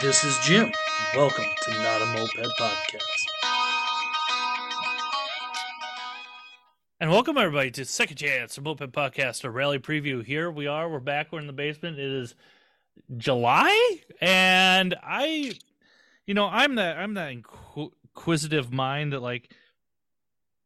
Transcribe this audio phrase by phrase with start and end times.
[0.00, 0.72] This is Jim.
[1.14, 3.02] Welcome to Not a Moped Podcast.
[7.00, 10.24] And welcome everybody to Second Chance, a Moped Podcast, a rally preview.
[10.24, 10.88] Here we are.
[10.88, 11.32] We're back.
[11.32, 11.98] We're in the basement.
[11.98, 12.34] It is
[13.18, 15.52] July, and I,
[16.26, 19.52] you know, I'm that I'm that inquisitive mind that like,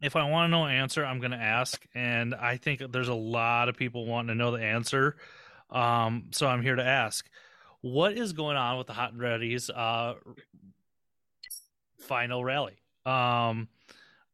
[0.00, 3.08] if I want to know an answer, I'm going to ask, and I think there's
[3.08, 5.16] a lot of people wanting to know the answer.
[5.70, 7.28] Um, so I'm here to ask
[7.80, 10.14] what is going on with the Hot and Ready's uh,
[11.98, 12.78] final rally.
[13.06, 13.68] Um,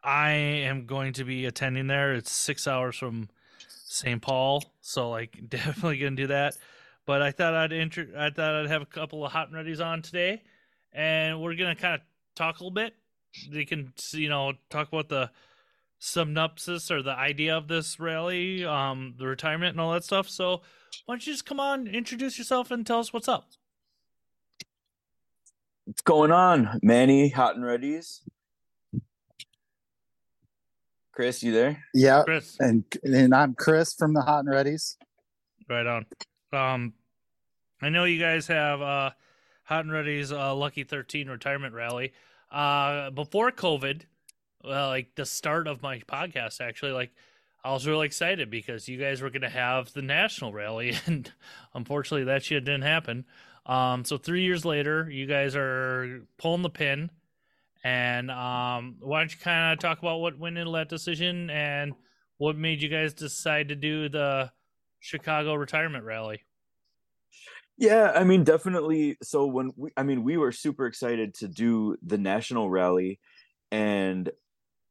[0.02, 2.14] I am going to be attending there.
[2.14, 4.20] It's six hours from St.
[4.20, 6.56] Paul, so like definitely gonna do that.
[7.06, 8.08] But I thought I'd enter.
[8.16, 10.42] I thought I'd have a couple of hot and Ready's on today,
[10.92, 12.00] and we're gonna kind of
[12.34, 12.94] talk a little bit.
[13.50, 15.30] They can you know talk about the
[15.98, 20.28] synopsis or the idea of this rally, um, the retirement and all that stuff.
[20.28, 20.62] So
[21.06, 23.48] why don't you just come on, introduce yourself, and tell us what's up?
[25.84, 27.28] What's going on, Manny?
[27.28, 28.22] Hot and Ready's.
[31.12, 31.84] Chris, you there?
[31.92, 34.96] Yeah, Chris, and and I'm Chris from the Hot and Ready's.
[35.68, 36.06] right on.
[36.52, 36.94] Um,
[37.80, 39.10] I know you guys have uh,
[39.64, 42.12] Hot and Ready's uh, Lucky Thirteen retirement rally.
[42.50, 44.02] Uh, before COVID,
[44.64, 47.12] well, like the start of my podcast, actually, like
[47.64, 51.30] I was really excited because you guys were going to have the national rally, and
[51.74, 53.24] unfortunately, that shit didn't happen.
[53.66, 57.10] Um, so three years later, you guys are pulling the pin,
[57.82, 61.94] and um, why don't you kind of talk about what went into that decision and
[62.38, 64.50] what made you guys decide to do the
[65.00, 66.42] Chicago retirement rally?
[67.76, 69.16] Yeah, I mean, definitely.
[69.22, 73.18] So when we, I mean, we were super excited to do the national rally,
[73.70, 74.30] and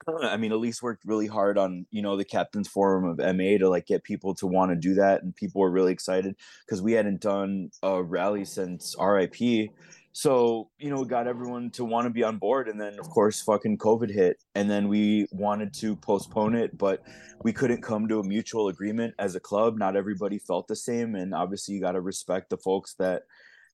[0.07, 3.69] I mean, Elise worked really hard on, you know, the captain's forum of MA to
[3.69, 5.23] like get people to want to do that.
[5.23, 9.69] And people were really excited because we hadn't done a rally since RIP.
[10.15, 12.67] So, you know, we got everyone to want to be on board.
[12.67, 14.43] And then, of course, fucking COVID hit.
[14.53, 17.01] And then we wanted to postpone it, but
[17.43, 19.77] we couldn't come to a mutual agreement as a club.
[19.77, 21.15] Not everybody felt the same.
[21.15, 23.23] And obviously, you got to respect the folks that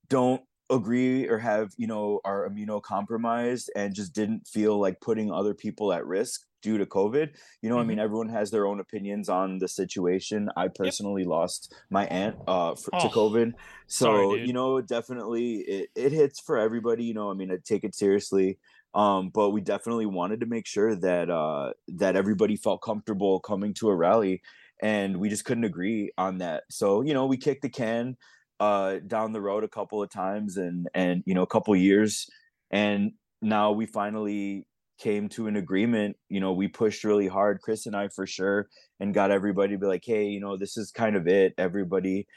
[0.08, 5.54] don't agree or have you know are immunocompromised and just didn't feel like putting other
[5.54, 7.30] people at risk due to covid
[7.62, 7.82] you know mm-hmm.
[7.82, 8.04] i mean mm-hmm.
[8.04, 11.30] everyone has their own opinions on the situation i personally yep.
[11.30, 13.54] lost my aunt uh for, oh, to covid
[13.88, 17.58] so sorry, you know definitely it, it hits for everybody you know i mean i
[17.64, 18.60] take it seriously
[18.94, 23.74] um but we definitely wanted to make sure that uh that everybody felt comfortable coming
[23.74, 24.42] to a rally
[24.82, 28.16] and we just couldn't agree on that so you know we kicked the can
[28.60, 32.30] uh, down the road a couple of times and and you know a couple years.
[32.72, 34.68] And now we finally
[35.00, 36.18] came to an agreement.
[36.30, 38.68] You know we pushed really hard chris and i for sure
[39.00, 41.54] and got everybody to be like hey you know this is kind of it.
[41.58, 42.28] Everybody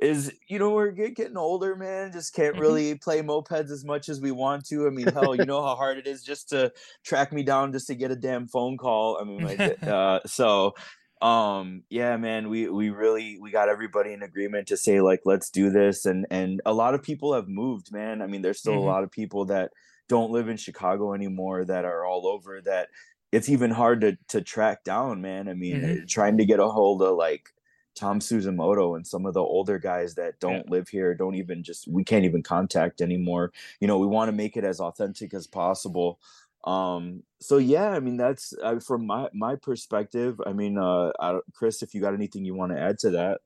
[0.00, 2.12] is you know we're getting older man.
[2.12, 2.62] Just can't mm-hmm.
[2.62, 4.86] really play mopeds as much as we want to.
[4.86, 6.72] I mean hell you know how hard it is just to
[7.04, 9.18] track me down just to get a damn phone call.
[9.20, 10.74] I mean like uh, so
[11.22, 15.50] um yeah man we we really we got everybody in agreement to say like let's
[15.50, 18.72] do this and and a lot of people have moved man i mean there's still
[18.72, 18.82] mm-hmm.
[18.82, 19.70] a lot of people that
[20.08, 22.88] don't live in chicago anymore that are all over that
[23.32, 26.06] it's even hard to to track down man i mean mm-hmm.
[26.06, 27.50] trying to get a hold of like
[27.94, 30.70] tom suzumoto and some of the older guys that don't yeah.
[30.70, 34.32] live here don't even just we can't even contact anymore you know we want to
[34.32, 36.18] make it as authentic as possible
[36.64, 41.38] um so yeah i mean that's uh, from my my perspective i mean uh I,
[41.54, 43.40] chris if you got anything you want to add to that?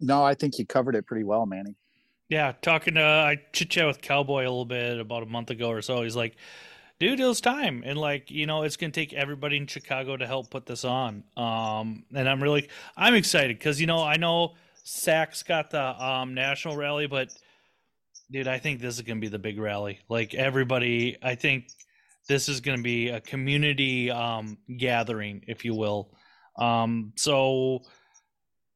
[0.00, 1.76] No i think you covered it pretty well manny.
[2.28, 5.70] Yeah talking to i chit chat with cowboy a little bit about a month ago
[5.70, 6.02] or so.
[6.02, 6.36] He's like
[6.98, 7.84] dude it was time.
[7.86, 11.22] And like you know it's gonna take everybody in chicago to help put this on.
[11.36, 16.34] Um and i'm really i'm excited because you know i know Sachs got the um
[16.34, 17.32] national rally but
[18.32, 20.00] dude i think this is gonna be the big rally.
[20.08, 21.68] Like everybody i think
[22.32, 26.14] this is going to be a community um, gathering, if you will.
[26.56, 27.80] Um, so,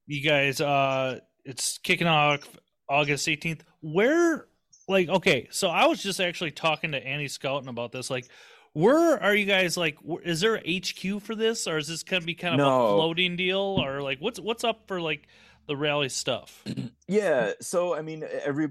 [0.06, 2.46] you guys, uh, it's kicking off
[2.86, 3.62] August 18th.
[3.80, 4.46] Where,
[4.88, 8.10] like, okay, so I was just actually talking to Annie Scouten about this.
[8.10, 8.28] Like,
[8.74, 9.78] where are you guys?
[9.78, 12.84] Like, is there HQ for this, or is this going to be kind of no.
[12.84, 15.26] a floating deal, or like, what's what's up for like
[15.66, 16.64] the rally stuff?
[17.08, 18.70] Yeah, so I mean, every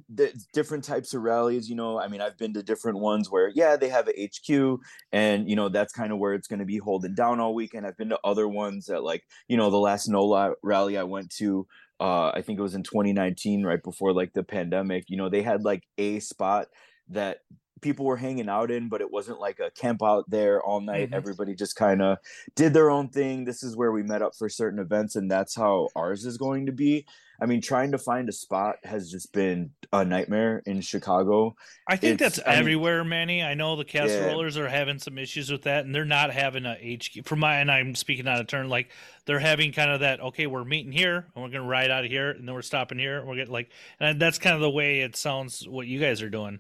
[0.53, 1.69] different types of rallies.
[1.69, 4.79] You know, I mean, I've been to different ones where yeah, they have a HQ,
[5.13, 7.87] and you know that's kind of where it's going to be holding down all weekend.
[7.87, 11.29] I've been to other ones that like you know the last NOLA rally I went
[11.37, 11.65] to.
[11.97, 15.05] Uh, I think it was in 2019, right before like the pandemic.
[15.07, 16.67] You know, they had like a spot
[17.09, 17.37] that
[17.85, 21.09] people were hanging out in, but it wasn't like a camp out there all night.
[21.09, 21.13] Mm-hmm.
[21.13, 22.17] Everybody just kind of
[22.55, 23.45] did their own thing.
[23.45, 26.65] This is where we met up for certain events, and that's how ours is going
[26.65, 27.05] to be.
[27.39, 31.55] I mean, trying to find a spot has just been a nightmare in Chicago.
[31.85, 33.43] I think It's- that's I mean- everywhere, Manny.
[33.43, 36.75] I know the casserolers are having some issues with that, and they're not having a
[36.75, 37.23] HQ.
[37.27, 38.89] For my, and I'm speaking out of turn, like
[39.25, 40.21] they're having kind of that.
[40.21, 42.97] Okay, we're meeting here, and we're gonna ride out of here, and then we're stopping
[42.97, 43.23] here.
[43.23, 45.67] We're getting like, and that's kind of the way it sounds.
[45.67, 46.59] What you guys are doing.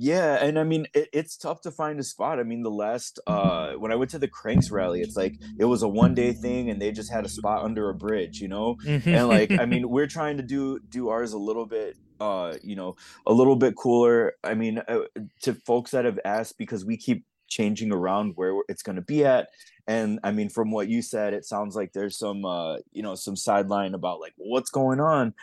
[0.00, 2.38] Yeah, and I mean it, it's tough to find a spot.
[2.38, 5.64] I mean, the last uh when I went to the Cranks rally, it's like it
[5.64, 8.46] was a one day thing, and they just had a spot under a bridge, you
[8.46, 8.76] know.
[8.86, 12.76] And like, I mean, we're trying to do do ours a little bit, uh, you
[12.76, 12.94] know,
[13.26, 14.34] a little bit cooler.
[14.44, 15.00] I mean, uh,
[15.42, 19.24] to folks that have asked because we keep changing around where it's going to be
[19.24, 19.48] at.
[19.88, 23.16] And I mean, from what you said, it sounds like there's some, uh, you know,
[23.16, 25.34] some sideline about like what's going on.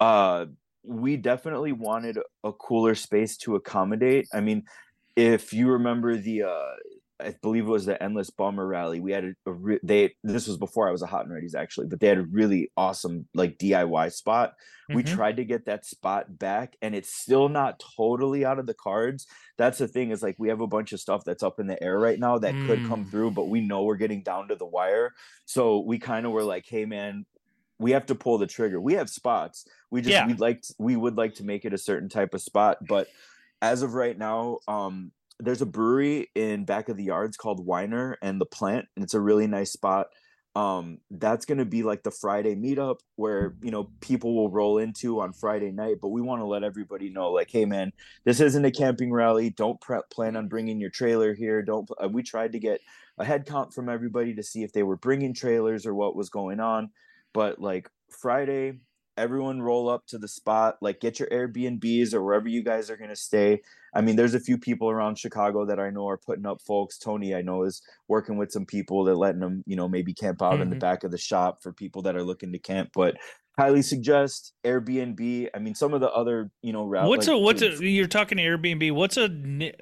[0.00, 0.46] Uh,
[0.84, 4.26] we definitely wanted a cooler space to accommodate.
[4.32, 4.64] I mean,
[5.16, 6.72] if you remember the, uh,
[7.20, 8.98] I believe it was the Endless Bummer Rally.
[8.98, 10.14] We had a, a re- they.
[10.24, 12.72] This was before I was a Hot and Ready's actually, but they had a really
[12.76, 14.54] awesome like DIY spot.
[14.92, 15.06] We Mhm.
[15.06, 19.28] tried to get that spot back, and it's still not totally out of the cards.
[19.56, 21.80] That's the thing is like we have a bunch of stuff that's up in the
[21.80, 23.10] air right now that could come Mm.
[23.12, 25.12] through, but we know we're getting down to the wire.
[25.44, 27.24] So we kind of were like, hey man,
[27.82, 28.80] we have to pull the trigger.
[28.80, 29.66] We have spots.
[29.90, 30.26] We just Yeah.
[30.26, 33.08] we'd like to, we would like to make it a certain type of spot, but
[33.60, 38.16] as of right now, um, there's a brewery in back of the yards called Whiner
[38.22, 40.06] and the Plant, and it's a really nice spot.
[40.54, 45.20] Um, that's gonna be like the Friday meetup where you know people will roll into
[45.20, 45.96] on Friday night.
[46.02, 47.92] But we want to let everybody know, like, hey man,
[48.24, 49.48] this isn't a camping rally.
[49.48, 51.62] Don't pre- plan on bringing your trailer here.
[51.62, 51.88] Don't.
[52.02, 52.80] Uh, we tried to get
[53.18, 56.28] a head count from everybody to see if they were bringing trailers or what was
[56.28, 56.90] going on.
[57.34, 58.80] But like Friday,
[59.16, 62.96] everyone roll up to the spot, like get your Airbnbs or wherever you guys are
[62.96, 63.60] going to stay.
[63.94, 66.98] I mean, there's a few people around Chicago that I know are putting up folks.
[66.98, 70.40] Tony, I know, is working with some people that letting them, you know, maybe camp
[70.42, 70.80] out in the Mhm.
[70.80, 72.90] back of the shop for people that are looking to camp.
[72.94, 73.16] But
[73.58, 75.50] highly suggest Airbnb.
[75.54, 77.06] I mean, some of the other, you know, route.
[77.06, 78.92] What's like, a what's a you're talking to Airbnb?
[78.92, 79.28] What's a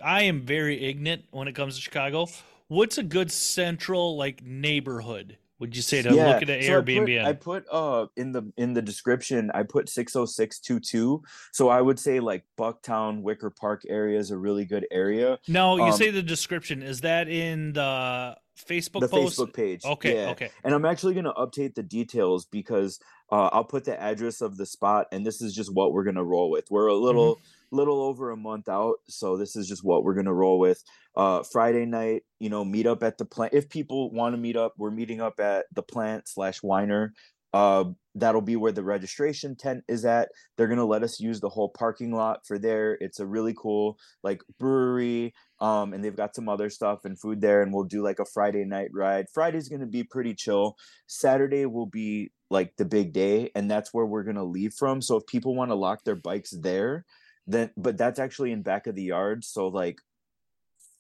[0.03, 2.27] I am very ignorant when it comes to Chicago.
[2.67, 5.39] What's a good central like neighborhood?
[5.61, 7.25] Would you say to look at an so I put- Airbnb?
[7.25, 11.23] I put, uh in the in the description I put 60622.
[11.53, 15.39] So I would say like Bucktown, Wicker Park area is a really good area.
[15.47, 16.83] no, you um, say the description.
[16.83, 18.37] Is that in the
[18.67, 19.39] Facebook the post?
[19.39, 19.85] Facebook page.
[19.85, 20.31] Okay, yeah.
[20.31, 20.51] okay.
[20.65, 22.99] And I'm actually gonna update the details because
[23.31, 26.25] uh, I'll put the address of the spot, and this is just what we're gonna
[26.25, 26.67] roll with.
[26.71, 27.77] We're a little Mm-hmm.
[27.77, 30.83] little over a month out, so this is just what we're gonna roll with.
[31.17, 33.53] Uh, Friday night, you know, meet up at the plant.
[33.55, 37.13] If people want to meet up, we're meeting up at the plant slash Whiner.
[37.53, 37.85] Uh,
[38.15, 40.29] that'll be where the registration tent is at.
[40.57, 42.97] They're gonna let us use the whole parking lot for there.
[43.01, 47.41] It's a really cool like brewery um and they've got some other stuff and food
[47.41, 49.27] there and we'll do like a friday night ride.
[49.33, 50.77] Friday's to be pretty chill.
[51.07, 55.01] Saturday will be like the big day and that's where we're to leave from.
[55.01, 57.05] So if people want to lock their bikes there
[57.47, 59.99] then but that's actually in back of the yard so like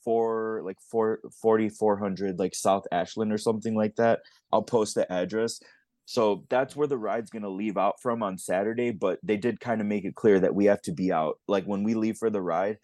[0.05, 4.21] four like four, 40 400 like south ashland or something like that
[4.53, 5.61] i'll post the address.
[6.07, 9.61] So that's where the ride's going to leave out from on saturday but they did
[9.61, 11.39] kind of make it clear that we have to be out.
[11.47, 12.79] Like when we leave for the ride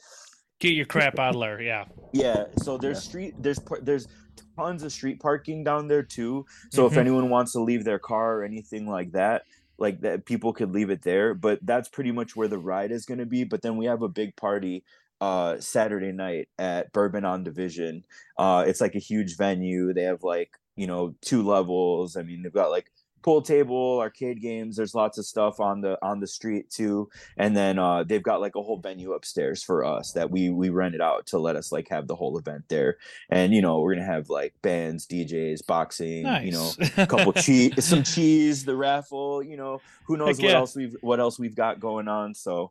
[0.59, 1.61] Get your crap out of there.
[1.61, 1.85] Yeah.
[2.13, 3.09] yeah, so there's Yeah.
[3.09, 4.09] street there's there's
[4.57, 6.47] tons of street parking down there too.
[6.71, 6.93] So Mhm.
[6.93, 9.43] if anyone wants to leave their car or anything like that,
[9.79, 13.05] like that people could leave it there, but that's pretty much where the ride is
[13.05, 14.83] going to be, but then we have a big party
[15.21, 18.05] uh Saturday night at Bourbon on Division.
[18.39, 19.93] Uh it's like a huge venue.
[19.93, 22.17] They have like, you know, two levels.
[22.17, 22.91] I mean, they've got like
[23.27, 24.77] pool table, arcade games.
[24.77, 27.11] There's lots of stuff on the on the street too.
[27.37, 30.69] And then uh they've got like a whole venue upstairs for us that we we
[30.69, 32.99] rented out to let us like have the whole event there.
[33.29, 36.47] And you know, we're gonna have like bands, DJs, boxing, Nice.
[36.47, 40.53] you know, a couple cheese some cheese, the raffle, you know, who knows Heck what
[40.53, 40.59] yeah.
[40.59, 42.33] else we've what else we've got going on.
[42.33, 42.71] So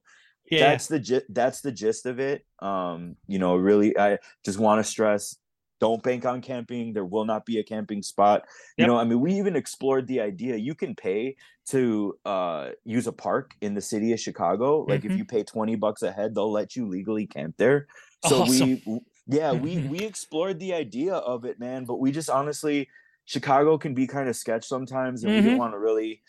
[0.49, 0.69] yeah.
[0.69, 2.45] that's the that's the gist of it.
[2.59, 5.35] Um, you know, really I just want to stress
[5.79, 6.93] don't bank on camping.
[6.93, 8.43] There will not be a camping spot.
[8.77, 11.35] You know, I mean, we even explored the idea you can pay
[11.67, 14.81] to uh use a park in the city of Chicago.
[14.81, 15.11] Like Mhm.
[15.11, 17.87] if you pay 20 bucks a head, they'll let you legally camp there.
[18.21, 18.81] So Awesome.
[18.85, 19.89] we yeah, we Mhm.
[19.89, 22.87] we explored the idea of it, man, but we just honestly
[23.25, 25.43] Chicago can be kind of sketch sometimes and we Mhm.
[25.43, 26.21] didn't want to really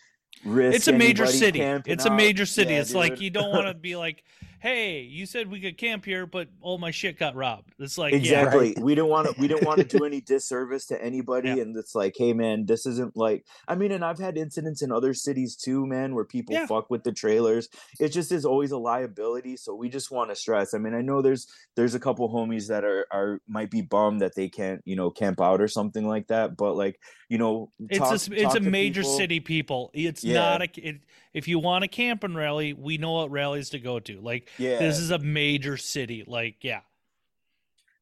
[0.44, 1.60] risk it's a major city.
[1.86, 2.74] It's a major city.
[2.74, 4.24] Yeah, it's like you don't want to be like,
[4.66, 7.72] hey, you said we could camp here, but all my shit got robbed.
[7.78, 8.78] It's like, exactly Right.
[8.80, 11.62] we didn't want to we didn't want to do any disservice to anybody Yeah.
[11.62, 14.90] and it's like hey man this isn't like i mean and i've had incidents in
[14.90, 16.66] other cities too man where people Yeah.
[16.66, 17.68] fuck with the trailers
[18.00, 21.00] it just is always a liability so we just want to stress i mean i
[21.02, 21.46] know there's
[21.76, 25.10] there's a couple homies that are are might be bummed that they can't you know
[25.10, 28.54] camp out or something like that but like you know It's talk- a s- it's
[28.54, 29.16] a major people.
[29.16, 29.90] city, people.
[29.94, 30.34] It's Yeah.
[30.34, 30.68] not a.
[30.88, 31.00] It,
[31.34, 34.20] if you want a camping rally, we know what rallies to go to.
[34.20, 36.24] Like yeah this is a major city.
[36.26, 36.80] Like yeah,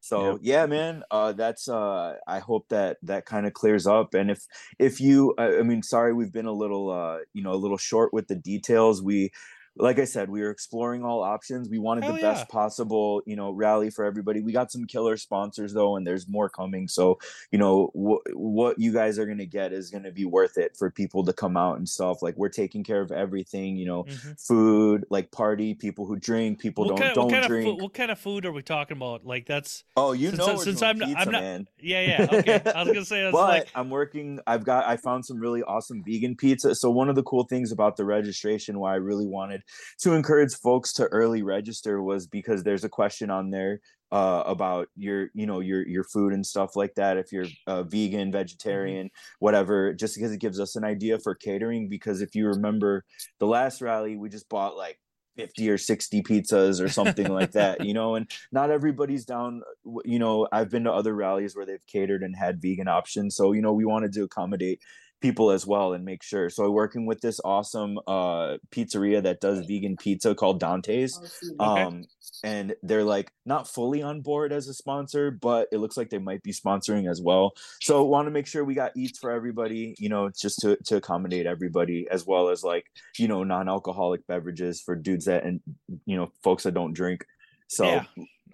[0.05, 4.13] So yeah, man, uh, that's uh, I hope that that kind of clears up.
[4.13, 4.47] And if
[4.79, 7.79] if you, I, I mean, sorry, we've been a little, uh, you know, a little
[7.79, 9.03] short with the details.
[9.03, 9.33] We,
[9.77, 11.69] like I said, we were exploring all options.
[11.69, 12.33] We wanted Hell the yeah.
[12.35, 14.41] best possible, you know, rally for everybody.
[14.41, 16.87] We got some killer sponsors though, and there's more coming.
[16.87, 17.19] So
[17.51, 20.91] you know, what what you guys are gonna get is gonna be worth it for
[20.91, 22.23] people to come out and stuff.
[22.23, 23.77] Like we're taking care of everything.
[23.77, 24.41] You know, Mhm.
[24.41, 27.67] food, like party, people who drink, people what don't kind, don't what kind drink.
[27.67, 29.27] of food, what kind of food are we talking about?
[29.27, 31.69] Like that's oh, you since know, since I'm not- I'm not- man.
[31.81, 32.61] yeah yeah okay.
[32.75, 34.39] I was gonna say that's but like I'm working.
[34.47, 34.87] I've got.
[34.87, 36.75] I found some really awesome vegan pizza.
[36.77, 39.63] So one of the cool things about the registration, why I really wanted
[40.01, 43.81] to encourage folks to early register, was because there's a question on there
[44.13, 47.17] uh, about your, you know, your your food and stuff like that.
[47.17, 51.89] If you're uh, vegan, vegetarian, whatever, just because it gives us an idea for catering.
[51.89, 53.05] Because if you remember
[53.41, 54.99] the last rally, we just bought like.
[55.37, 59.63] 50 or 60 pizzas or something like that you know and not everybody's down
[60.05, 63.51] you know i've been to other rallies where they've catered and had vegan options so
[63.51, 64.81] you know we wanted to accommodate
[65.21, 66.51] people as well and make sure.
[66.51, 71.21] So working with this awesome uh pizzeria that does vegan pizza called dante's
[71.61, 71.83] Okay.
[71.83, 72.05] um
[72.43, 76.19] and they're like not fully on board as a sponsor but it looks like they
[76.19, 77.53] might be sponsoring as well.
[77.81, 80.97] So want to make sure we got eats for everybody you know just to to
[80.97, 82.85] accommodate everybody as well as like
[83.19, 85.61] you know non-alcoholic beverages for dudes that and
[86.07, 87.25] you know folks that don't drink.
[87.69, 88.05] So Yeah.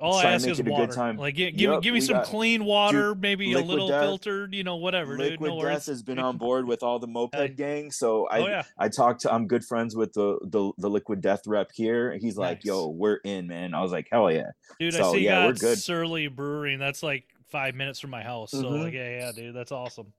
[0.01, 0.93] All I ask is it a good water.
[0.93, 1.17] time.
[1.17, 4.65] Like give, give, me give me some clean water, maybe a little Death- filtered, you
[4.65, 5.33] know, whatever, dude.
[5.33, 5.87] liquid No death worries.
[5.87, 9.21] has been on board with all the moped gang so i oh yeah, I talked
[9.23, 12.17] to I'm good friends with the the, the liquid death rep here.
[12.21, 12.65] He's like, Nice.
[12.65, 13.75] yo, we're in, man.
[13.75, 14.51] I was like, hell yeah.
[14.79, 14.95] dude.
[14.95, 15.79] I So, see you yeah, we're good.
[15.79, 18.53] Surly Brewery, and that's like five minutes from my house.
[18.53, 18.85] So Mhm.
[18.85, 20.13] like, yeah, yeah, dude, that's awesome.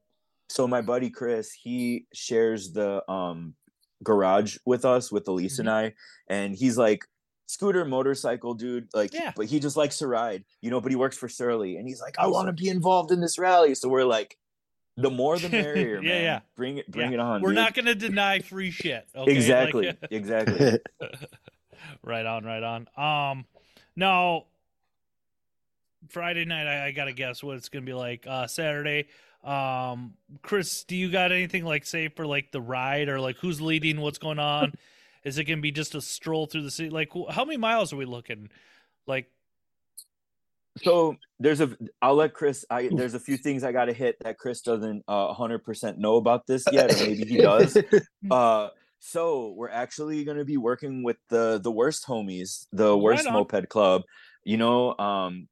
[0.49, 3.55] So my buddy Chris, he shares the um
[4.03, 5.93] garage with us with Elise and Mm-hmm.
[6.31, 7.05] I, and he's like
[7.51, 9.33] scooter motorcycle dude like Yeah.
[9.35, 11.99] but he just likes to ride you know but he works for surly and he's
[11.99, 14.37] like i want to be involved in this rally so we're like
[14.95, 16.39] the more the merrier Yeah, man yeah.
[16.55, 17.15] bring it bring Yeah.
[17.15, 17.55] it on We're dude.
[17.55, 19.05] not gonna deny free shit.
[19.15, 19.31] Okay?
[19.31, 20.79] Like- exactly exactly
[22.03, 22.87] right on, right on.
[22.97, 23.45] Um,
[23.95, 24.45] now
[26.09, 28.25] Friday night, I, I gotta guess what it's gonna be like.
[28.27, 29.07] Uh, Saturday,
[29.43, 33.61] um, Chris, do you got anything like say for like the ride or like who's
[33.61, 33.99] leading?
[34.01, 34.73] What's going on?
[35.23, 36.89] Is it gonna be just a stroll through the city?
[36.89, 38.49] Like, how many miles are we looking?
[39.07, 39.31] Like,
[40.77, 44.37] So there's a I'll let Chris I there's a few things I gotta hit that
[44.37, 47.77] Chris doesn't uh 100% know about this yet, or maybe he does.
[48.31, 48.69] Uh
[49.03, 53.33] so we're actually gonna be working with the the worst homies, the worst on.
[53.33, 54.03] moped club.
[54.45, 55.47] You know, um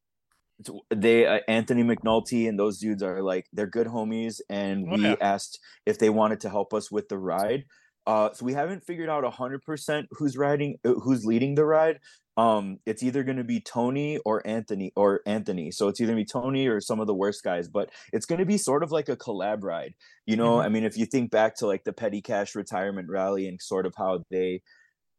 [0.89, 5.03] they uh, Anthony McNulty and those dudes are like they're good homies, and Oh, we
[5.03, 5.15] yeah.
[5.21, 7.65] asked if they wanted to help us with the ride.
[8.07, 11.99] Uh, so we haven't figured out hundred percent who's riding, uh, who's leading the ride.
[12.37, 15.71] Um, it's either going to be Tony or Anthony or Anthony.
[15.71, 18.45] So it's either be Tony or some of the worst guys, but it's going to
[18.45, 19.93] be sort of like a collab ride.
[20.25, 20.63] You know, Mhm.
[20.65, 23.85] I mean, if you think back to like the Petty Cash retirement rally and sort
[23.85, 24.61] of how they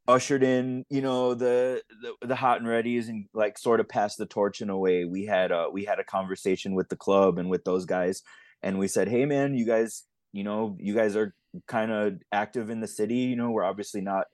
[0.09, 4.17] ushered in, you know, the the, the hot and readies and like sort of passed
[4.19, 5.05] the torch in a way.
[5.05, 8.23] We had a we had a conversation with the club and with those guys,
[8.63, 11.35] and we said, hey man, you guys, you know, you guys are
[11.67, 13.17] kind of active in the city.
[13.17, 14.27] You know, we're obviously not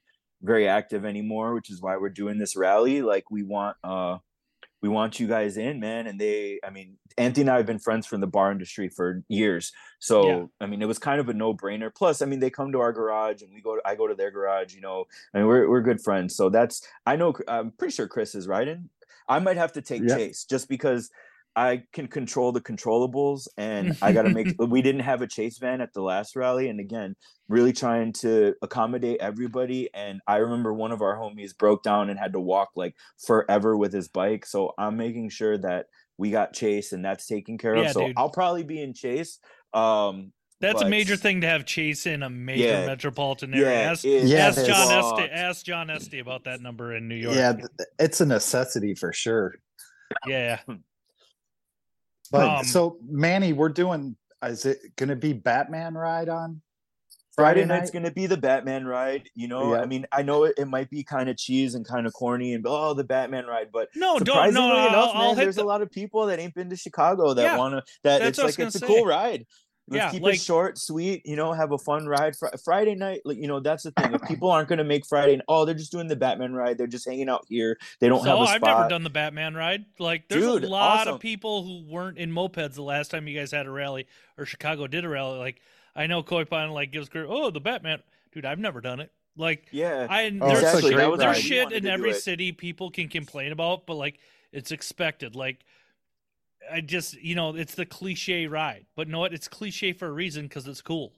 [0.43, 3.03] very active anymore, which is why we're doing this rally.
[3.03, 4.19] Like we want uh
[4.83, 6.07] we want you guys in, man.
[6.07, 9.23] And they, I mean, Anthony and I have been friends from the bar industry for
[9.29, 9.73] years.
[9.99, 10.45] So, Yeah.
[10.61, 11.93] I mean, it was kind of a no brainer.
[11.93, 14.31] Plus, I mean, they come to our garage and we go, I go to their
[14.31, 16.37] garage, you know, and we're, we're good friends.
[16.37, 18.91] So that's, I know, I'm pretty sure Chris is riding.
[19.29, 20.17] I might have to take Yeah.
[20.17, 21.11] Chase just because
[21.57, 25.57] I can control the controllables and I got to make, we didn't have a Chase
[25.57, 26.69] van at the last rally.
[26.69, 27.17] And again,
[27.49, 29.89] really trying to accommodate everybody.
[29.95, 32.95] And I remember one of our homies broke down and had to walk like
[33.27, 34.45] forever with his bike.
[34.45, 35.87] So I'm making sure that
[36.19, 37.85] we got Chase and that's taken care of.
[37.85, 38.15] Yeah, so dude.
[38.19, 39.39] I'll probably be in Chase.
[39.73, 42.87] Um, that's a major thing to have Chase in a major Yeah.
[42.87, 43.91] metropolitan Yeah, area.
[43.91, 45.05] Ask, it- Yeah, ask John is.
[45.05, 45.31] Esty.
[45.33, 47.35] Ask John Esty about that number in New York.
[47.37, 47.55] yeah,
[47.99, 49.55] it's a necessity for sure.
[50.27, 50.61] yeah.
[52.31, 54.17] But Um, so Manny, we're doing.
[54.45, 56.61] Is it going to be Batman ride on
[57.37, 59.29] Friday, Friday night's gonna be the Batman ride.
[59.35, 62.07] You know, I mean, I know it, it might be kind of cheese and kind
[62.07, 64.27] of corny and oh, the Batman ride, but No, don't.
[64.27, 66.71] surprisingly No, enough, I'll, I'll man, there's the, a lot of people that ain't been
[66.71, 69.45] to Chicago that Yeah, wanna that it's what I was like it's a cool ride.
[69.89, 71.25] Let's Yeah, keep like- it short, sweet.
[71.25, 72.35] You know, have a fun ride.
[72.37, 74.15] Fri Friday night, like, you know, that's the thing.
[74.15, 76.77] If people aren't gonna make Friday, oh, they're just doing the Batman ride.
[76.77, 77.79] They're just hanging out here.
[78.01, 79.85] They don't so have a I've never done the Batman ride.
[80.01, 81.15] Like, there's Dude, a lot awesome.
[81.15, 84.45] of people who weren't in mopeds the last time you guys had a rally or
[84.45, 85.39] Chicago did a rally.
[85.39, 85.61] Like,
[85.95, 87.29] I know Koi Pond like gives credit.
[87.31, 88.03] Oh, the Batman,
[88.33, 88.45] dude.
[88.45, 89.13] I've never done it.
[89.37, 90.95] Like, yeah, I Oh, there's, exactly.
[90.95, 91.27] great That was ride.
[91.35, 92.15] there's shit in every it.
[92.23, 94.19] city people can complain about, but like,
[94.51, 95.37] it's expected.
[95.37, 95.61] Like,
[96.73, 99.33] I just you know, it's the cliche ride, but know what?
[99.33, 101.13] It's cliche for a reason because it's cool.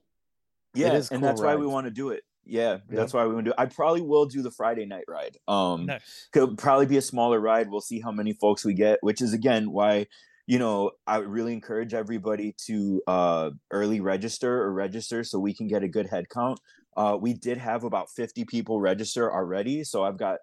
[0.74, 2.24] Yeah, is and cool that's why we want to do it.
[2.44, 3.60] Yeah, that's why we want to do it.
[3.60, 5.36] I probably will do the Friday night ride.
[5.46, 6.28] Um, Nice.
[6.32, 7.70] could probably be a smaller ride.
[7.70, 10.06] We'll see how many folks we get, which is again why
[10.46, 15.68] you know I really encourage everybody to uh early register or register so we can
[15.68, 16.58] get a good head count.
[16.96, 20.38] Uh, we did have about 50 people register already, so I've got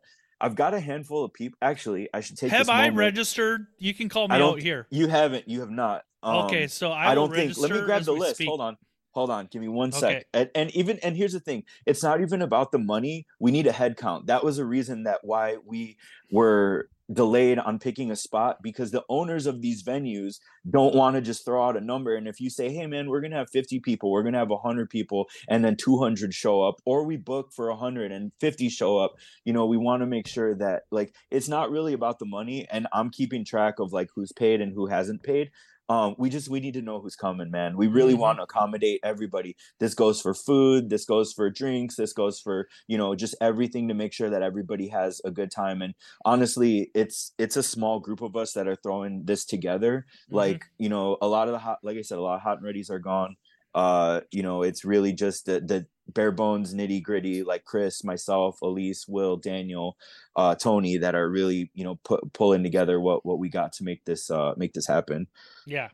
[0.45, 1.57] I've got a handful of people.
[1.59, 2.51] Actually, I should take.
[2.51, 3.65] Have I moment- registered?
[3.79, 4.85] You can call me out here.
[4.91, 5.49] You haven't.
[5.49, 6.03] You have not.
[6.21, 7.57] Um, okay, so I, I, don't think.
[7.57, 8.35] Let me grab the list.
[8.35, 8.47] speak.
[8.47, 8.77] Hold on.
[9.13, 9.47] Hold on.
[9.47, 9.99] Give me one Okay.
[9.99, 10.25] sec.
[10.35, 11.63] And, and even and here's the thing.
[11.87, 13.25] It's not even about the money.
[13.39, 14.27] We need a head count.
[14.27, 15.97] That was a reason that why we
[16.31, 21.21] were delayed on picking a spot because the owners of these venues don't want to
[21.21, 22.15] just throw out a number.
[22.15, 24.39] And if you say hey man we're going to have 50 people we're going to
[24.39, 29.15] have 100 people and then 200 show up or we book for 150 show up
[29.43, 32.67] you know we want to make sure that like it's not really about the money
[32.71, 35.51] and i'm keeping track of like who's paid and who hasn't paid
[35.89, 38.19] um we just we need to know who's coming man we really Mhm.
[38.19, 42.67] want to accommodate everybody this goes for food this goes for drinks this goes for
[42.87, 45.93] you know just everything to make sure that everybody has a good time and
[46.25, 50.35] honestly it's it's a small group of us that are throwing this together Mhm.
[50.35, 52.57] like you know a lot of the hot like i said a lot of hot
[52.57, 53.35] and readies are gone
[53.75, 58.61] uh you know it's really just the the bare bones nitty gritty like chris myself
[58.61, 59.97] elise will daniel
[60.35, 63.83] uh tony that are really you know put, pulling together what what we got to
[63.83, 65.27] make this uh make this happen
[65.67, 65.89] Yeah.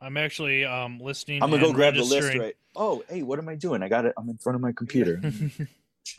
[0.00, 1.42] I'm actually um listening.
[1.42, 4.04] i'm gonna go grab the list right oh hey what am i doing i got
[4.06, 5.20] it i'm in front of my computer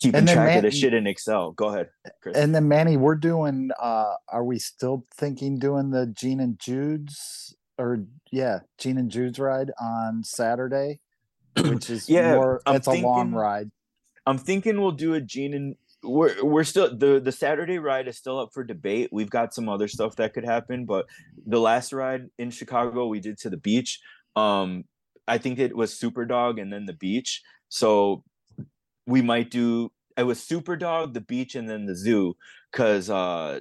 [0.00, 1.88] keeping And then track of Matt- this shit in excel go ahead
[2.20, 3.70] chris and then Manny, we're doing.
[3.80, 9.38] uh Are we still thinking doing the Gene and Jude's or yeah, Gene and Jude's
[9.38, 11.00] ride on Saturday,
[11.58, 12.62] which is Yeah, more.
[12.64, 13.70] I'm it's a long thinking- ride.
[14.24, 15.74] I'm thinking we'll do a Gene and
[16.04, 19.08] we're we're still the the Saturday ride is still up for debate.
[19.12, 21.06] We've got some other stuff that could happen, but
[21.46, 24.00] the last ride in Chicago we did to the beach.
[24.36, 24.84] Um,
[25.28, 27.42] I think it was Superdawg and then the beach.
[27.68, 28.22] So
[29.06, 32.36] we might do it was Superdawg, the beach, and then the zoo
[32.70, 33.60] because uh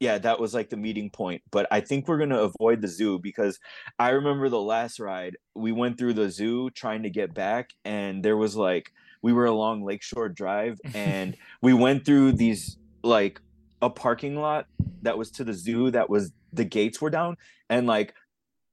[0.00, 1.42] yeah, that was like the meeting point.
[1.50, 3.58] But I think we're gonna avoid the zoo because
[3.98, 8.22] I remember the last ride we went through the zoo trying to get back, and
[8.22, 13.40] there was like we were along Lakeshore Drive, and we went through these like
[13.82, 14.66] a parking lot
[15.02, 17.36] that was to the zoo that was the gates were down,
[17.70, 18.14] and like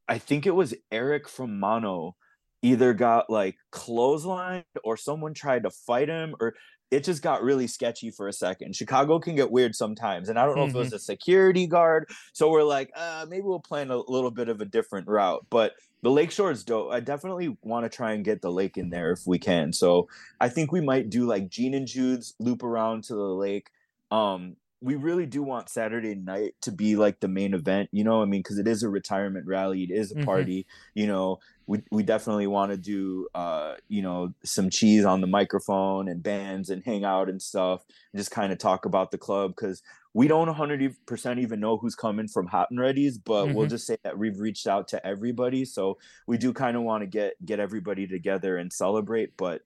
[0.07, 2.15] I think it was Eric from Mono
[2.61, 6.55] either got like clotheslined or someone tried to fight him or
[6.93, 8.75] it just got really sketchy for a second.
[8.75, 12.07] Chicago can get weird sometimes, and I don't know if it was a security guard.
[12.33, 15.45] So we're like, uh, maybe we'll plan a little bit of a different route.
[15.49, 16.91] But the lakeshore is dope.
[16.91, 19.73] I definitely want to try and get the lake in there if we can.
[19.73, 20.07] So
[20.39, 23.69] I think we might do like Gene and Jude's loop around to the lake.
[24.11, 28.21] Um, we really do want Saturday night to be like the main event, you know.
[28.21, 30.25] I mean, because it is a retirement rally, it is a Mhm.
[30.25, 31.39] party, you know.
[31.65, 36.21] We we definitely want to do, uh, you know, some cheese on the microphone and
[36.21, 39.81] bands and hang out and stuff, and just kind of talk about the club because
[40.13, 43.69] we don't 100% even know who's coming from Hot and Ready's, but we'll Mhm.
[43.71, 45.97] just say that we've reached out to everybody, so
[46.27, 49.35] we do kind of want to get get everybody together and celebrate.
[49.37, 49.61] But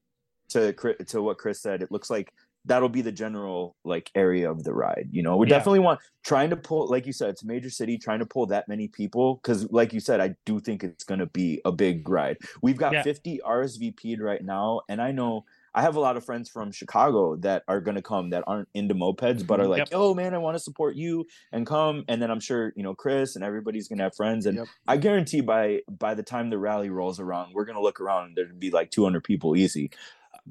[0.50, 0.74] to
[1.08, 2.34] to what Chris said, it looks like
[2.66, 5.58] that'll be the general like area of the ride you know we Yeah.
[5.58, 8.46] definitely want trying to pull like you said it's a major city trying to pull
[8.48, 11.72] that many people because like you said i do think it's going to be a
[11.72, 13.04] big ride we've got Yeah.
[13.04, 17.36] 50 rsvp'd right now and i know i have a lot of friends from chicago
[17.38, 19.72] that are going to come that aren't into mopeds but are mm-hmm.
[19.72, 19.90] like Yep.
[19.94, 22.94] oh man i want to support you and come and then i'm sure you know
[22.96, 24.68] chris and everybody's going to have friends and Yep.
[24.88, 28.26] i guarantee by by the time the rally rolls around we're going to look around
[28.26, 29.90] and there'd be like 200 people easy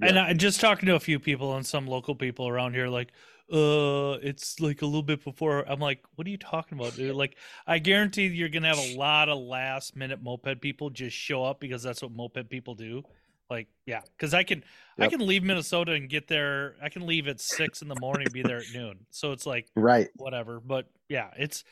[0.03, 3.13] And I just talking to a few people and some local people around here, like,
[3.53, 5.65] uh, it's like a little bit before.
[5.69, 7.15] I'm like, what are you talking about, dude?
[7.17, 11.45] Like, I guarantee you're gonna have a lot of last minute moped people just show
[11.45, 13.05] up because that's what moped people do.
[13.49, 14.65] Like, yeah, because I can,
[14.99, 16.75] I can leave Minnesota and get there.
[16.83, 19.07] I can leave at six in the morning, be there at noon.
[19.11, 20.09] So it's like Right.
[20.17, 20.59] whatever.
[20.59, 21.63] But yeah, it's,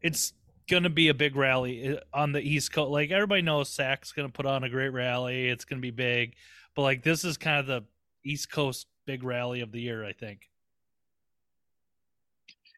[0.00, 0.32] it's
[0.70, 2.90] gonna be a big rally uh, on the East Coast.
[2.90, 5.48] Like everybody knows, Sac's gonna put on a great rally.
[5.48, 6.36] It's gonna be big,
[6.76, 7.82] but like this is kind of the
[8.22, 10.48] East Coast big rally of the year, I think.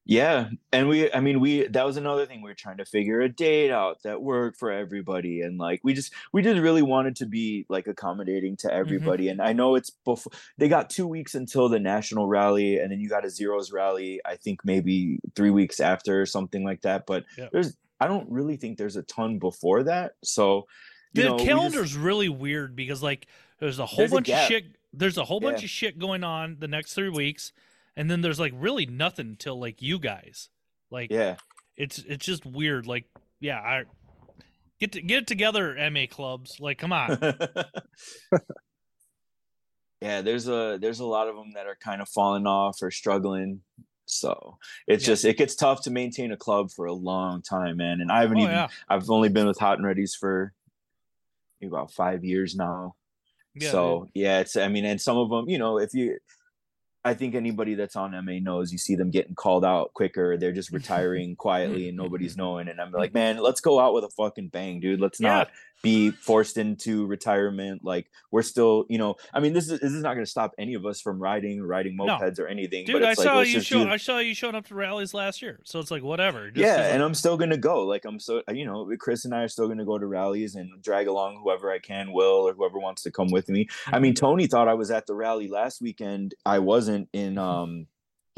[0.07, 3.21] Yeah, and we, I mean, we that was another thing we were trying to figure
[3.21, 7.17] a date out that worked for everybody, and like we just we just really wanted
[7.17, 9.25] to be like accommodating to everybody.
[9.25, 9.41] Mm-hmm.
[9.41, 13.01] And I know it's before they got two weeks until the national rally, and then
[13.01, 14.19] you got a zeros rally.
[14.25, 17.05] I think maybe three weeks after or something like that.
[17.05, 20.13] But there's I don't really think there's a ton before that.
[20.25, 20.69] So
[21.13, 23.27] the know, calendar's just, really weird because like
[23.59, 24.65] there's a whole there's bunch a of shit.
[24.93, 25.51] There's a whole yeah.
[25.51, 27.53] bunch of shit going on the next three weeks
[27.99, 30.49] and then there's like really nothing until like you guys.
[30.91, 31.35] Like yeah,
[31.77, 32.87] it's it's just weird.
[32.87, 33.07] Like
[33.41, 33.83] yeah, I
[34.79, 36.61] get to, get it together, MA clubs.
[36.61, 37.19] Like come on.
[40.01, 42.93] yeah, there's a there's a lot of them that are kind of falling off or
[42.93, 43.63] struggling.
[44.07, 45.09] So it's yeah.
[45.09, 48.01] just it gets tough to maintain a club for a long time, man.
[48.01, 48.69] And I haven't oh, even yeah.
[48.89, 50.53] I've only been with Hot and Ready's for
[51.61, 52.95] maybe about five years now.
[53.61, 56.19] Yeah, so yeah, it's I mean, and some of them, you know, if you
[57.09, 60.37] I think anybody that's on MA knows you see them getting called out quicker.
[60.37, 62.69] They're just retiring quietly and nobody's knowing.
[62.69, 65.01] And I'm like, man, let's go out with a fucking bang, dude.
[65.01, 65.29] Let's yeah.
[65.29, 65.51] not
[65.83, 67.85] be forced into retirement.
[67.85, 70.55] Like we're still, you know, I mean, this is this is not going to stop
[70.59, 72.45] any of us from riding, riding mopeds no.
[72.45, 72.85] or anything.
[72.85, 73.91] Dude, I like, saw you show, do...
[73.91, 76.51] I saw you showing up to rallies last year, so it's like whatever.
[76.55, 77.85] yeah, and I'm still going to go.
[77.85, 80.55] Like I'm so, you know, Chris and I are still going to go to rallies
[80.57, 83.67] and drag along whoever I can, Will or whoever wants to come with me.
[83.67, 83.95] Mm-hmm.
[83.95, 86.35] I mean, Tony thought I was at the rally last weekend.
[86.45, 87.39] I wasn't in.
[87.39, 87.87] um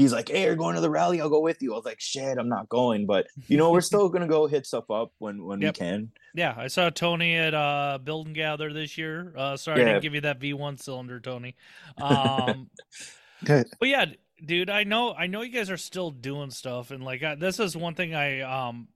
[0.01, 1.21] he's like, "Hey, you're going to the rally.
[1.21, 3.81] I'll go with you." I was like, "Shit, I'm not going," but you know, we're
[3.81, 5.75] still gonna go hit stuff up when when yep.
[5.75, 6.11] we can.
[6.35, 9.35] Yeah, I saw Tony at uh, Build and Gather this year.
[9.37, 9.85] Uh, sorry, yeah.
[9.85, 11.57] I didn't give you that V1 cylinder, Tony.
[12.01, 12.71] Um,
[13.45, 13.67] Good.
[13.79, 14.07] But yeah,
[14.45, 17.61] dude, I know, I know you guys are still doing stuff, and like I, this
[17.61, 18.89] is one thing I um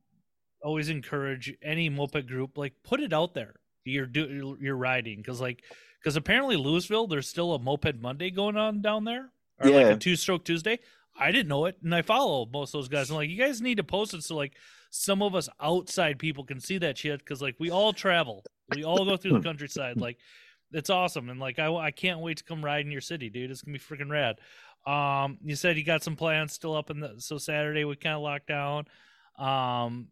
[0.63, 3.55] always encourage any moped group like put it out there.
[3.85, 5.63] You're do you're riding because like
[6.01, 9.77] because apparently Louisville there's still a moped Monday going on down there or yeah.
[9.77, 10.79] like a two stroke Tuesday.
[11.17, 13.11] I didn't know it, and I follow most of those guys.
[13.11, 14.55] I'm like, you guys need to post it so like
[14.91, 18.85] some of us outside people can see that shit because like we all travel, we
[18.85, 20.01] all go through the countryside.
[20.01, 20.19] Like
[20.73, 23.51] it's awesome, and like I I can't wait to come ride in your city, dude.
[23.51, 24.37] It's gonna be freaking rad.
[24.87, 28.17] Um, you said you got some plans still up in the so Saturday we kind
[28.17, 28.87] of locked down.
[29.39, 30.09] Um,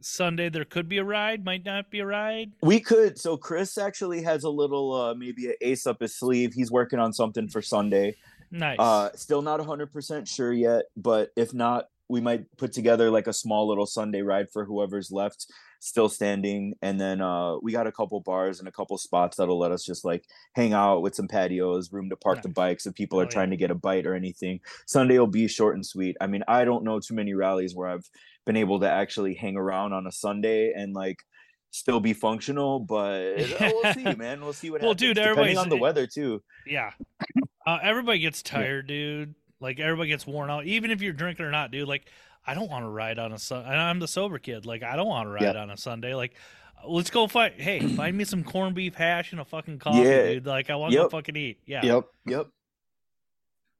[0.00, 2.52] Sunday there could be a ride, might not be a ride.
[2.62, 3.18] We could.
[3.18, 6.52] So Chris actually has a little uh maybe an ace up his sleeve.
[6.54, 8.16] He's working on something for Sunday.
[8.54, 8.78] Nice.
[8.78, 13.32] Uh, still not 100% sure yet, but if not, we might put together like a
[13.32, 15.46] small little Sunday ride for whoever's left
[15.80, 16.74] still standing.
[16.80, 19.84] And then uh, we got a couple bars and a couple spots that'll let us
[19.84, 22.42] just like hang out with some patios, room to park nice.
[22.44, 23.56] the bikes if people are oh, trying yeah.
[23.56, 24.60] to get a bite or anything.
[24.86, 26.16] Sunday will be short and sweet.
[26.20, 28.08] I mean, I don't know too many rallies where I've
[28.46, 31.18] been able to actually hang around on a Sunday and like
[31.70, 34.40] still be functional, but uh, we'll see, man.
[34.40, 35.02] We'll see what well, happens.
[35.02, 36.42] Well, dude, depending on the weather too.
[36.66, 36.92] Yeah,
[37.66, 38.96] uh, everybody gets tired, yeah.
[38.96, 39.34] dude.
[39.60, 41.88] Like everybody gets worn out, even if you're drinking or not, dude.
[41.88, 42.06] Like
[42.46, 43.70] I don't want to ride on a Sunday.
[43.70, 44.66] I'm the sober kid.
[44.66, 45.56] Like I don't want to ride yep.
[45.56, 46.14] on a Sunday.
[46.14, 46.34] Like
[46.86, 47.54] let's go find.
[47.54, 50.22] Hey, find me some corned beef hash and a fucking coffee, yeah.
[50.24, 50.46] dude.
[50.46, 51.04] Like I want yep.
[51.04, 51.60] to fucking eat.
[51.66, 51.84] Yeah.
[51.84, 52.04] Yep.
[52.26, 52.46] Yep.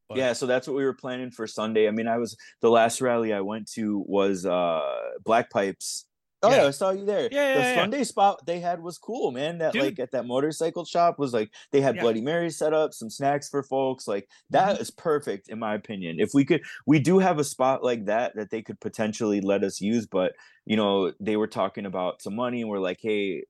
[0.09, 1.89] But, yeah, so that's what we were planning for Sunday.
[1.89, 6.07] I mean, I was the last rally I went to was uh Black Pipes
[6.45, 6.63] Oh yeah.
[6.63, 6.69] yeah.
[6.69, 7.29] I saw you there.
[7.31, 8.05] Yeah, the yeah, Sunday yeah.
[8.05, 9.59] spot they had was cool, man.
[9.59, 9.83] That Dude.
[9.83, 13.49] like at that motorcycle shop was like they had Bloody Mary set up, some snacks
[13.49, 14.07] for folks.
[14.07, 14.83] Like that mm-hmm.
[14.83, 16.17] is perfect in my opinion.
[16.19, 19.65] If we could, we do have a spot like that that they could potentially let
[19.65, 20.33] us use, but
[20.67, 23.45] you know they were talking about some money, and we're like, hey,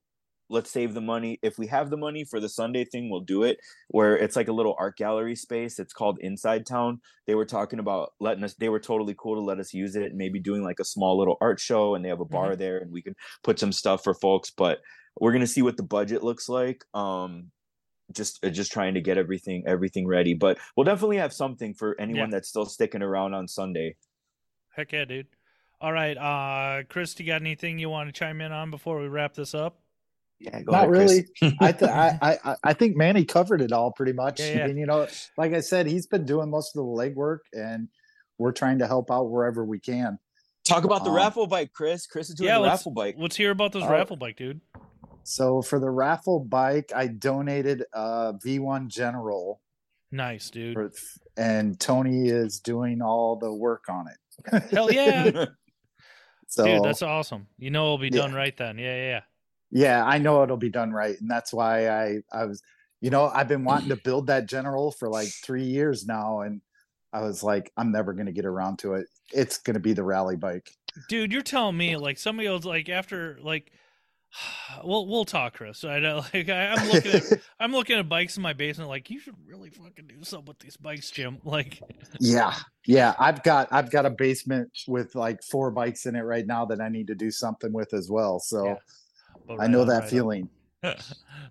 [0.49, 1.39] let's save the money.
[1.41, 3.59] If we have the money for the Sunday thing, we'll do it.
[3.89, 5.79] Where it's like a little art gallery space.
[5.79, 7.01] It's called Inside Town.
[7.27, 8.53] They were talking about letting us.
[8.53, 10.03] They were totally cool to let us use it.
[10.03, 12.59] and Maybe doing like a small little art show, and they have a bar mm-hmm.
[12.59, 14.51] there, and we can put some stuff for folks.
[14.51, 14.79] But
[15.19, 16.83] we're gonna see what the budget looks like.
[16.93, 17.51] Um,
[18.13, 20.33] just uh, just trying to get everything everything ready.
[20.33, 22.37] But we'll definitely have something for anyone yeah.
[22.37, 23.95] that's still sticking around on Sunday.
[24.75, 25.27] Heck yeah, dude.
[25.81, 29.07] All right, uh, Chris, you got anything you want to chime in on before we
[29.07, 29.77] wrap this up?
[30.45, 31.25] Yeah, not ahead, really.
[31.59, 34.39] I, th- I, I I think Manny covered it all pretty much.
[34.39, 34.65] Yeah, yeah.
[34.65, 37.87] And you know, like I said, he's been doing most of the legwork, and
[38.37, 40.19] we're trying to help out wherever we can.
[40.63, 42.07] Talk about the um, raffle bike, Chris.
[42.07, 43.15] Chris is doing yeah, the raffle bike.
[43.17, 44.61] Let's hear about this uh, raffle bike, dude.
[45.23, 49.61] So for the raffle bike, I donated a V1 General.
[50.11, 50.75] Nice, dude.
[50.75, 50.91] For,
[51.37, 54.63] and Tony is doing all the work on it.
[54.71, 55.45] Hell yeah.
[56.47, 57.47] so, dude, that's awesome.
[57.57, 58.37] You know it'll be done yeah.
[58.37, 58.77] right then.
[58.77, 59.21] Yeah, yeah, yeah
[59.75, 62.63] yeah, I know it'll be done right, and that's why I I was,
[63.01, 66.61] you know, I've been wanting to build that general for like three years now, and
[67.11, 69.07] I was like, I'm never going to get around to it.
[69.33, 70.71] It's going to be the rally bike.
[71.09, 73.69] dude, you're telling me like somebody else like after like
[74.85, 75.83] we'll we'll talk, Chris.
[75.83, 77.23] I know, like I, am looking at
[77.59, 78.89] I'm looking at bikes in my basement.
[78.89, 81.39] Like you should really fucking do something with these bikes, Jim.
[81.45, 81.81] Like,
[82.21, 83.13] yeah, yeah.
[83.19, 86.79] I've got I've got a basement with like four bikes in it right now that
[86.79, 88.39] I need to do something with as well.
[88.39, 88.75] So yeah.
[89.47, 90.49] Right I know that right feeling.
[90.83, 90.93] uh,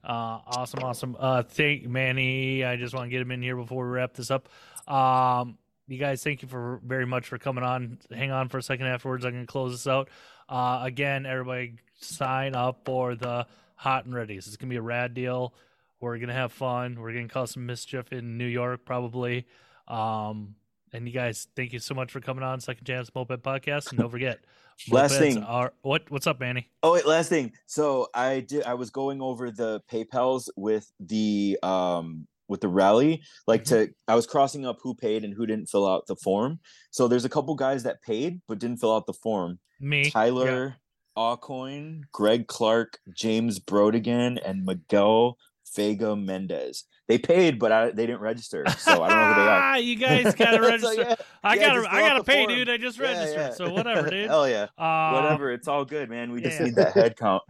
[0.04, 1.16] awesome, awesome.
[1.18, 2.64] Uh, thank Manny.
[2.64, 4.48] I just want to get him in here before we wrap this up.
[4.88, 7.98] Um, you guys, thank you for very much for coming on.
[8.10, 9.24] Hang on for a second afterwards.
[9.24, 10.08] I'm gonna close this out.
[10.48, 14.36] Uh, again, everybody sign up for the hot and ready.
[14.36, 15.54] It's gonna be a rad deal.
[16.00, 17.00] We're gonna have fun.
[17.00, 19.46] We're gonna cause some mischief in New York, probably.
[19.88, 20.54] Um,
[20.92, 23.90] and you guys, thank you so much for coming on Second Chance Moped Podcast.
[23.90, 24.38] And don't forget,
[24.90, 26.10] last thing, are what?
[26.10, 26.70] What's up, Manny?
[26.82, 27.52] Oh wait, last thing.
[27.66, 28.64] So I did.
[28.64, 33.86] I was going over the PayPal's with the um with the rally like mm-hmm.
[33.86, 36.60] to i was crossing up who paid and who didn't fill out the form
[36.90, 40.76] so there's a couple guys that paid but didn't fill out the form me tyler
[41.16, 45.38] Aucoin, Greg Clark, James Brodigan, and Miguel
[45.74, 46.84] Vega Mendez.
[47.06, 49.78] They paid, but I, they didn't register, so I don't know who they are.
[49.78, 50.94] you guys gotta register.
[50.94, 52.56] so, yeah, I yeah, gotta, I gotta pay, form.
[52.56, 52.70] dude.
[52.70, 54.30] I just registered, yeah, so whatever, dude.
[54.30, 55.52] Hell yeah, uh, whatever.
[55.52, 56.32] It's all good, man.
[56.32, 57.42] We just need that head count.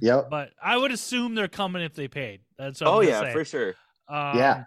[0.00, 0.28] yep.
[0.28, 2.40] But I would assume they're coming if they paid.
[2.58, 2.96] That's all.
[2.96, 3.32] oh yeah, say.
[3.32, 3.74] for sure.
[4.08, 4.64] Um, yeah.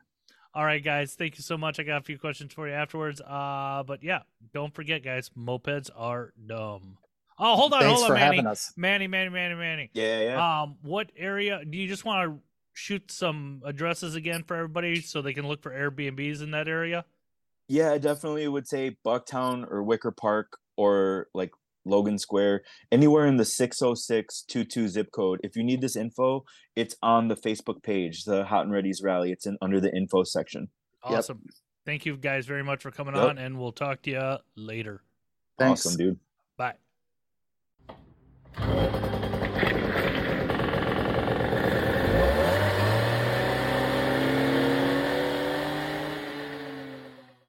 [0.54, 1.16] All right, guys.
[1.16, 1.78] Thank you so much.
[1.78, 3.20] I got a few questions for you afterwards.
[3.20, 4.20] Uh, but yeah,
[4.54, 5.30] don't forget, guys.
[5.38, 6.98] Mopeds are dumb.
[7.38, 8.42] Oh, hold on, Thanks hold on, Manny.
[8.76, 9.90] Manny, Manny, Manny, Manny.
[9.94, 10.62] Yeah, yeah.
[10.62, 12.40] Um, what area do you just want to
[12.80, 17.06] shoot some addresses again for everybody so they can look for Airbnbs in that area?
[17.68, 21.52] Yeah, I definitely would say Bucktown or Wicker Park or like
[21.86, 25.40] Logan Square, anywhere in the 60622 zip code.
[25.44, 29.32] If you need this info, it's on the Facebook page, the Hot and Ready's rally.
[29.32, 30.70] It's in under the info section.
[31.04, 31.42] Awesome.
[31.44, 31.54] Yep.
[31.86, 33.30] Thank you guys very much for coming yep.
[33.30, 35.02] on, and we'll talk to you later.
[35.58, 35.86] Thanks.
[35.86, 36.20] Awesome, dude.
[36.58, 36.76] Bye.